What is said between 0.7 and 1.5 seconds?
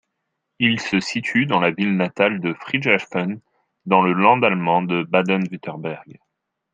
se situe